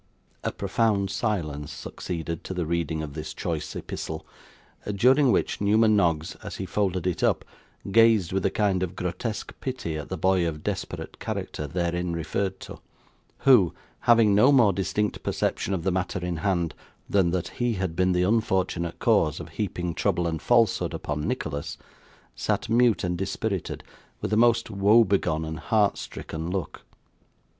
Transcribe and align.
A 0.43 0.51
profound 0.51 1.11
silence 1.11 1.71
succeeded 1.71 2.43
to 2.45 2.55
the 2.55 2.65
reading 2.65 3.03
of 3.03 3.13
this 3.13 3.35
choice 3.35 3.75
epistle, 3.75 4.25
during 4.95 5.31
which 5.31 5.61
Newman 5.61 5.95
Noggs, 5.95 6.33
as 6.41 6.55
he 6.55 6.65
folded 6.65 7.05
it 7.05 7.21
up, 7.21 7.45
gazed 7.91 8.33
with 8.33 8.43
a 8.43 8.49
kind 8.49 8.81
of 8.81 8.95
grotesque 8.95 9.53
pity 9.61 9.99
at 9.99 10.09
the 10.09 10.17
boy 10.17 10.47
of 10.47 10.63
desperate 10.63 11.19
character 11.19 11.67
therein 11.67 12.13
referred 12.15 12.59
to; 12.61 12.79
who, 13.45 13.75
having 13.99 14.33
no 14.33 14.51
more 14.51 14.73
distinct 14.73 15.21
perception 15.21 15.71
of 15.71 15.83
the 15.83 15.91
matter 15.91 16.17
in 16.25 16.37
hand, 16.37 16.73
than 17.07 17.29
that 17.29 17.49
he 17.59 17.73
had 17.73 17.95
been 17.95 18.11
the 18.11 18.23
unfortunate 18.23 18.97
cause 18.97 19.39
of 19.39 19.49
heaping 19.49 19.93
trouble 19.93 20.25
and 20.25 20.41
falsehood 20.41 20.95
upon 20.95 21.27
Nicholas, 21.27 21.77
sat 22.35 22.67
mute 22.69 23.03
and 23.03 23.19
dispirited, 23.19 23.83
with 24.19 24.33
a 24.33 24.35
most 24.35 24.71
woe 24.71 25.03
begone 25.03 25.45
and 25.45 25.59
heart 25.59 25.95
stricken 25.95 26.49
look. 26.49 26.81